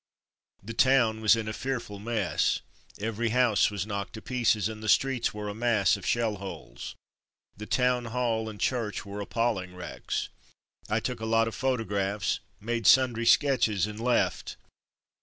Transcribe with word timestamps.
The 0.63 0.73
town 0.73 1.21
was 1.21 1.35
in 1.35 1.47
a 1.47 1.53
fearful 1.53 1.99
mess. 1.99 2.61
Every 2.99 3.29
house 3.29 3.69
was 3.69 3.85
knocked 3.85 4.13
to 4.13 4.21
pieces, 4.23 4.67
and 4.67 4.81
the 4.81 4.89
streets 4.89 5.31
were 5.31 5.47
a 5.47 5.53
mass 5.53 5.95
of 5.95 6.07
shell 6.07 6.37
holes. 6.37 6.95
The 7.55 7.67
town 7.67 8.05
hall 8.05 8.49
and 8.49 8.59
church 8.59 9.05
were 9.05 9.21
appalling 9.21 9.75
wrecks. 9.75 10.29
I 10.89 11.01
took 11.01 11.19
a 11.19 11.27
lot 11.29 11.47
of 11.47 11.53
photographs, 11.53 12.39
made 12.59 12.87
sundry 12.87 13.27
sketches, 13.27 13.85
and 13.85 13.99
left. 13.99 14.57